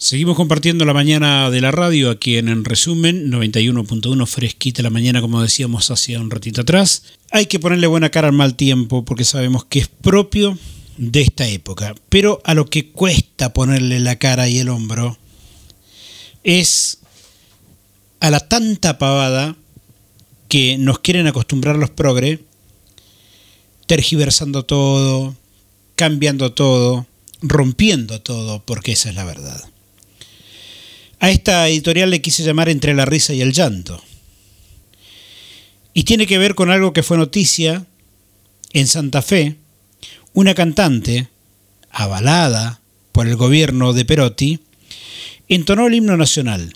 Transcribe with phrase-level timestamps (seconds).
[0.00, 5.20] Seguimos compartiendo la mañana de la radio aquí en, en resumen 91.1 fresquita la mañana
[5.20, 7.02] como decíamos hace un ratito atrás.
[7.32, 10.56] Hay que ponerle buena cara al mal tiempo porque sabemos que es propio
[10.98, 15.18] de esta época, pero a lo que cuesta ponerle la cara y el hombro
[16.44, 16.98] es
[18.20, 19.56] a la tanta pavada
[20.46, 22.44] que nos quieren acostumbrar los progre,
[23.88, 25.34] tergiversando todo,
[25.96, 27.08] cambiando todo,
[27.42, 29.68] rompiendo todo, porque esa es la verdad.
[31.20, 34.02] A esta editorial le quise llamar Entre la risa y el llanto.
[35.94, 37.84] Y tiene que ver con algo que fue noticia
[38.72, 39.56] en Santa Fe.
[40.32, 41.28] Una cantante,
[41.90, 44.60] avalada por el gobierno de Perotti,
[45.48, 46.74] entonó el himno nacional,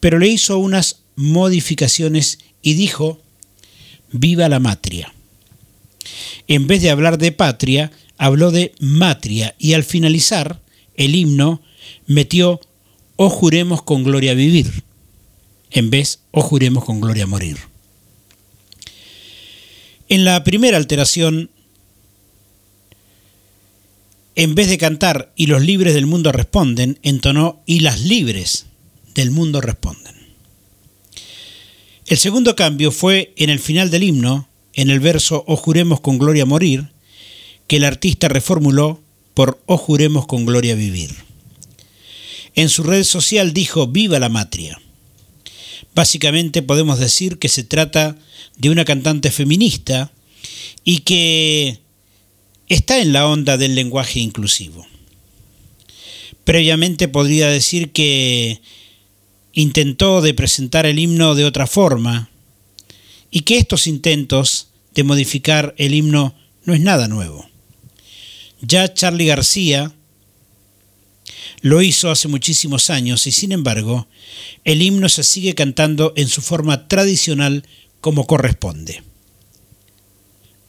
[0.00, 3.22] pero le hizo unas modificaciones y dijo,
[4.10, 5.14] viva la matria.
[6.48, 10.60] En vez de hablar de patria, habló de matria y al finalizar
[10.96, 11.62] el himno
[12.06, 12.60] metió
[13.16, 14.84] o juremos con gloria vivir,
[15.70, 17.58] en vez o juremos con gloria morir.
[20.08, 21.50] En la primera alteración,
[24.36, 28.66] en vez de cantar y los libres del mundo responden, entonó y las libres
[29.14, 30.14] del mundo responden.
[32.06, 36.18] El segundo cambio fue en el final del himno, en el verso O juremos con
[36.18, 36.90] gloria morir,
[37.66, 39.00] que el artista reformuló
[39.32, 41.14] por O juremos con gloria vivir.
[42.54, 44.80] En su red social dijo Viva la Matria.
[45.94, 48.16] Básicamente podemos decir que se trata
[48.56, 50.12] de una cantante feminista
[50.84, 51.78] y que
[52.68, 54.86] está en la onda del lenguaje inclusivo.
[56.44, 58.60] Previamente podría decir que
[59.52, 62.28] intentó de presentar el himno de otra forma
[63.30, 66.34] y que estos intentos de modificar el himno
[66.64, 67.48] no es nada nuevo.
[68.60, 69.92] Ya Charlie García
[71.60, 74.06] lo hizo hace muchísimos años y sin embargo
[74.64, 77.66] el himno se sigue cantando en su forma tradicional
[78.00, 79.02] como corresponde.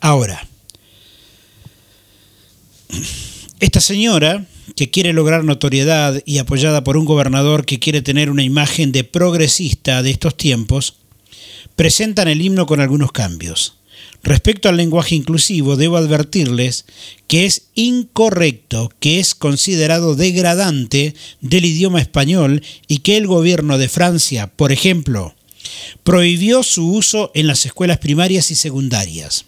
[0.00, 0.46] Ahora,
[3.60, 8.42] esta señora, que quiere lograr notoriedad y apoyada por un gobernador que quiere tener una
[8.42, 10.96] imagen de progresista de estos tiempos,
[11.76, 13.79] presentan el himno con algunos cambios.
[14.22, 16.84] Respecto al lenguaje inclusivo, debo advertirles
[17.26, 23.88] que es incorrecto, que es considerado degradante del idioma español y que el gobierno de
[23.88, 25.34] Francia, por ejemplo,
[26.04, 29.46] prohibió su uso en las escuelas primarias y secundarias.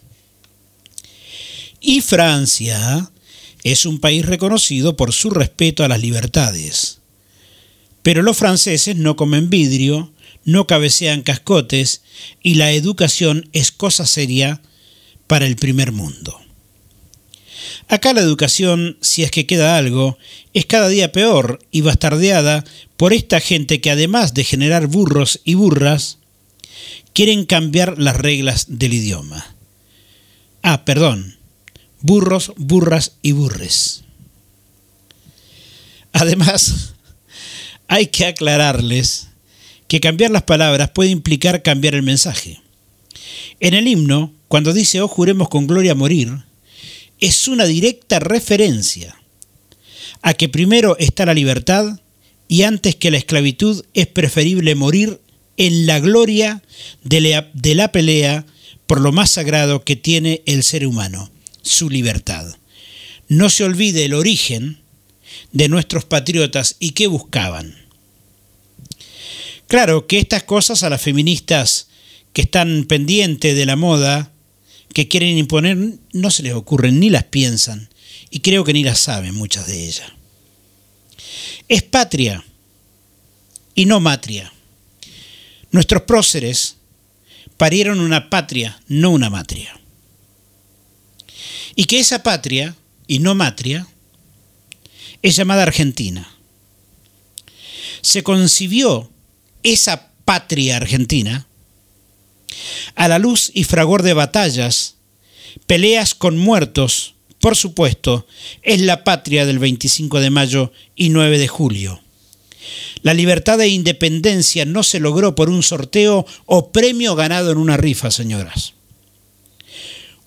[1.81, 3.11] Y Francia
[3.65, 6.99] es un país reconocido por su respeto a las libertades.
[8.03, 10.13] Pero los franceses no comen vidrio,
[10.45, 12.03] no cabecean cascotes
[12.43, 14.61] y la educación es cosa seria
[15.27, 16.39] para el primer mundo.
[17.89, 20.19] Acá la educación, si es que queda algo,
[20.55, 22.65] es cada día peor y bastardeada
[22.97, 26.19] por esta gente que además de generar burros y burras,
[27.13, 29.55] quieren cambiar las reglas del idioma.
[30.63, 31.37] Ah, perdón,
[32.01, 34.05] burros, burras y burres.
[36.13, 36.95] Además,
[37.89, 39.29] hay que aclararles
[39.93, 42.63] que cambiar las palabras puede implicar cambiar el mensaje.
[43.61, 46.33] En el himno, cuando dice, oh juremos con gloria morir,
[47.21, 49.15] es una directa referencia
[50.23, 52.01] a que primero está la libertad
[52.49, 55.21] y antes que la esclavitud es preferible morir
[55.59, 56.63] en la gloria
[57.05, 58.47] de la, de la pelea
[58.87, 61.31] por lo más sagrado que tiene el ser humano,
[61.61, 62.57] su libertad.
[63.29, 64.79] No se olvide el origen
[65.53, 67.82] de nuestros patriotas y qué buscaban.
[69.73, 71.89] Claro que estas cosas a las feministas
[72.35, 74.31] que están pendientes de la moda,
[74.93, 75.79] que quieren imponer,
[76.13, 77.89] no se les ocurren ni las piensan,
[78.29, 80.13] y creo que ni las saben muchas de ellas.
[81.69, 82.45] Es patria
[83.75, 84.53] y no matria.
[85.71, 86.77] Nuestros próceres
[87.57, 89.81] parieron una patria, no una matria.
[91.77, 93.87] Y que esa patria y no matria
[95.23, 96.31] es llamada Argentina.
[98.03, 99.09] Se concibió
[99.63, 101.47] esa patria argentina,
[102.95, 104.97] a la luz y fragor de batallas,
[105.67, 108.27] peleas con muertos, por supuesto,
[108.63, 112.01] es la patria del 25 de mayo y 9 de julio.
[113.03, 117.77] La libertad e independencia no se logró por un sorteo o premio ganado en una
[117.77, 118.75] rifa, señoras.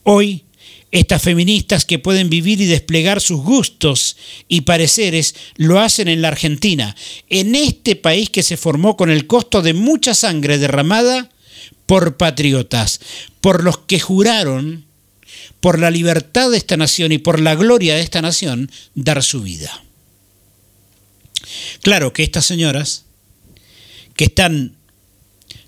[0.04, 0.44] Hoy
[0.92, 4.16] estas feministas que pueden vivir y desplegar sus gustos
[4.48, 6.96] y pareceres lo hacen en la Argentina,
[7.30, 11.30] en este país que se formó con el costo de mucha sangre derramada
[11.86, 13.00] por patriotas,
[13.42, 14.86] por los que juraron
[15.60, 19.42] por la libertad de esta nación y por la gloria de esta nación dar su
[19.42, 19.84] vida.
[21.82, 23.06] Claro que estas señoras,
[24.16, 24.76] que están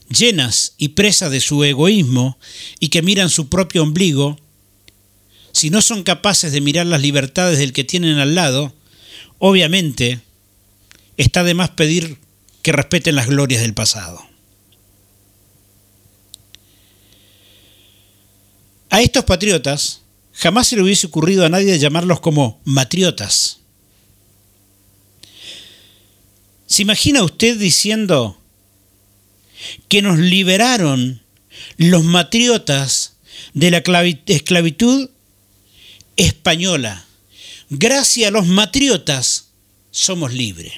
[0.10, 2.38] llenas y presas de su egoísmo
[2.80, 4.40] y que miran su propio ombligo,
[5.58, 8.76] si no son capaces de mirar las libertades del que tienen al lado,
[9.40, 10.20] obviamente
[11.18, 12.20] está de más pedir
[12.62, 14.24] que respeten las glorias del pasado.
[18.92, 23.62] A estos patriotas jamás se le hubiese ocurrido a nadie llamarlos como matriotas.
[26.68, 28.40] ¿Se imagina usted diciendo
[29.88, 31.24] que nos liberaron
[31.78, 33.16] los matriotas
[33.56, 33.84] de la
[34.28, 35.10] esclavitud
[36.18, 37.06] española?
[37.70, 39.50] Gracias a los matriotas
[39.92, 40.74] somos libres.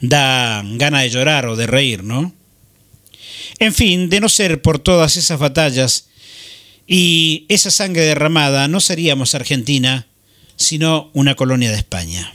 [0.00, 2.32] Da gana de llorar o de reír, ¿no?
[3.58, 6.08] En fin, de no ser por todas esas batallas
[6.86, 10.06] y esa sangre derramada, no seríamos Argentina,
[10.56, 12.34] sino una colonia de España.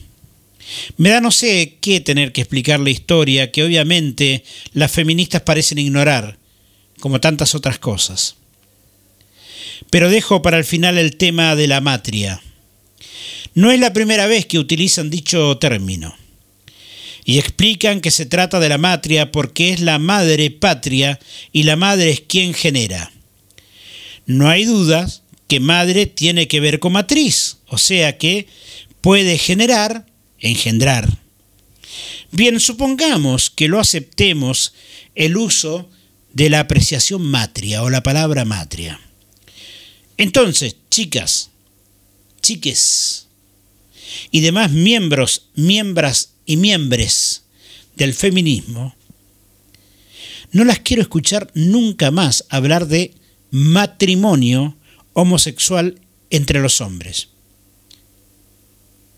[0.98, 4.44] Me da no sé qué tener que explicar la historia que obviamente
[4.74, 6.38] las feministas parecen ignorar,
[7.00, 8.36] como tantas otras cosas.
[9.89, 12.42] Pero dejo para el final el tema de la matria.
[13.54, 16.16] No es la primera vez que utilizan dicho término.
[17.24, 21.19] Y explican que se trata de la matria porque es la madre patria
[21.51, 23.12] y la madre es quien genera.
[24.25, 28.48] No hay dudas que madre tiene que ver con matriz, o sea que
[29.01, 30.06] puede generar
[30.39, 31.10] engendrar.
[32.31, 34.74] Bien, supongamos que lo aceptemos
[35.16, 35.89] el uso
[36.33, 39.00] de la apreciación matria o la palabra matria.
[40.17, 41.50] Entonces, chicas,
[42.41, 43.27] chiques
[44.31, 47.44] y demás miembros, miembras y miembros
[47.95, 48.95] del feminismo,
[50.51, 53.13] no las quiero escuchar nunca más hablar de
[53.51, 54.77] matrimonio
[55.13, 57.29] homosexual entre los hombres.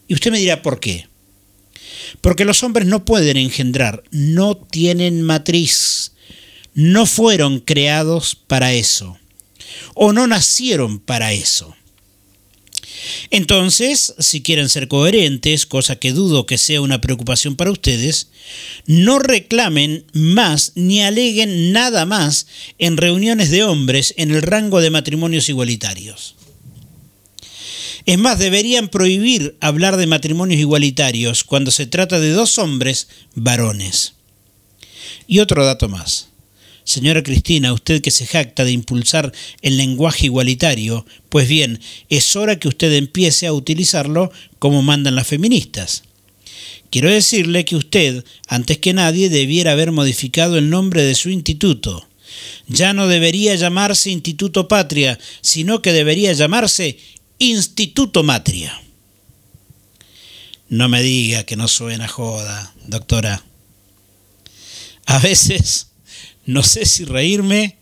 [0.08, 1.08] Y usted me dirá, ¿por qué?
[2.22, 6.14] Porque los hombres no pueden engendrar, no tienen matriz,
[6.74, 9.20] no fueron creados para eso,
[9.96, 11.76] o no nacieron para eso.
[13.30, 18.30] Entonces, si quieren ser coherentes, cosa que dudo que sea una preocupación para ustedes,
[18.86, 22.48] no reclamen más ni aleguen nada más
[22.80, 26.36] en reuniones de hombres en el rango de matrimonios igualitarios.
[28.06, 34.14] Es más, deberían prohibir hablar de matrimonios igualitarios cuando se trata de dos hombres varones.
[35.28, 36.30] Y otro dato más.
[36.88, 42.60] Señora Cristina, usted que se jacta de impulsar el lenguaje igualitario, pues bien, es hora
[42.60, 46.04] que usted empiece a utilizarlo como mandan las feministas.
[46.90, 52.08] Quiero decirle que usted, antes que nadie, debiera haber modificado el nombre de su instituto.
[52.70, 57.00] Ya no debería llamarse Instituto Patria, sino que debería llamarse
[57.38, 58.82] Instituto Matria.
[60.70, 63.44] No me diga que no suena joda, doctora.
[65.06, 65.88] A veces
[66.48, 67.78] no sé si reírme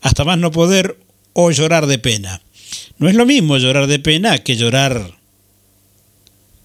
[0.00, 0.98] hasta más no poder
[1.32, 2.42] o llorar de pena.
[2.98, 5.18] No es lo mismo llorar de pena que llorar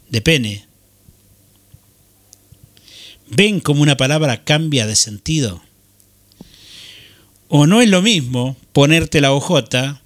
[0.10, 0.66] de pene.
[3.28, 5.62] ¿Ven cómo una palabra cambia de sentido?
[7.50, 10.02] O no es lo mismo ponerte la ojota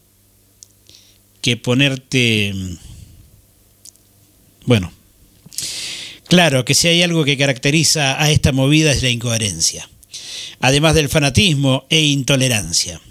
[1.42, 2.54] que ponerte...
[4.66, 4.92] Bueno,
[6.28, 9.88] claro que si hay algo que caracteriza a esta movida es la incoherencia,
[10.60, 13.02] además del fanatismo e intolerancia.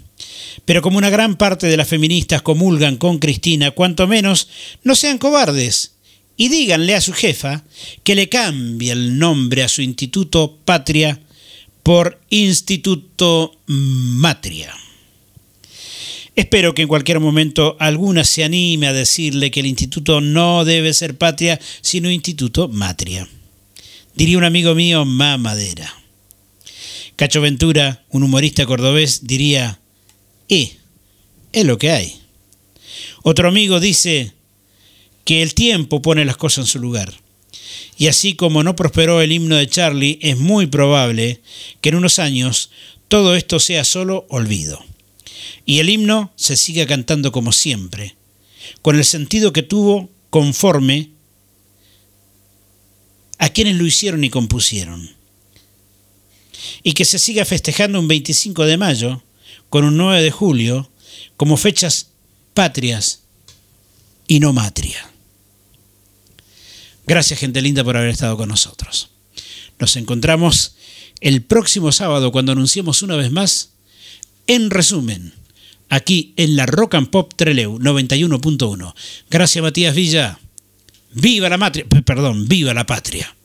[0.65, 4.47] Pero como una gran parte de las feministas comulgan con Cristina, cuanto menos
[4.83, 5.95] no sean cobardes
[6.37, 7.63] y díganle a su jefa
[8.03, 11.19] que le cambie el nombre a su instituto Patria
[11.83, 14.73] por Instituto Matria.
[16.35, 20.93] Espero que en cualquier momento alguna se anime a decirle que el instituto no debe
[20.93, 23.27] ser patria, sino instituto matria.
[24.15, 25.93] Diría un amigo mío, mamadera.
[27.15, 29.79] Cacho Ventura, un humorista cordobés, diría,
[30.49, 30.75] eh,
[31.53, 32.15] es lo que hay.
[33.23, 34.33] Otro amigo dice
[35.23, 37.13] que el tiempo pone las cosas en su lugar.
[37.97, 41.41] Y así como no prosperó el himno de Charlie, es muy probable
[41.81, 42.69] que en unos años
[43.07, 44.83] todo esto sea solo olvido
[45.65, 48.15] y el himno se sigue cantando como siempre,
[48.81, 51.09] con el sentido que tuvo conforme
[53.39, 55.14] a quienes lo hicieron y compusieron.
[56.83, 59.23] Y que se siga festejando un 25 de mayo,
[59.69, 60.89] con un 9 de julio,
[61.37, 62.11] como fechas
[62.53, 63.23] patrias
[64.27, 65.11] y no matria.
[67.07, 69.09] Gracias gente linda por haber estado con nosotros.
[69.77, 70.75] Nos encontramos
[71.21, 73.71] el próximo sábado cuando anunciemos una vez más,
[74.47, 75.33] en resumen,
[75.89, 78.93] aquí en la Rock and Pop Treleu 91.1.
[79.29, 80.39] Gracias Matías Villa.
[81.13, 83.35] Viva la matria, perdón, viva la patria.